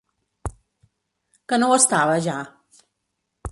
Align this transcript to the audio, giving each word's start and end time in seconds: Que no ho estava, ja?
Que 1.53 1.61
no 1.61 1.69
ho 1.73 1.77
estava, 1.83 2.17
ja? 2.29 2.39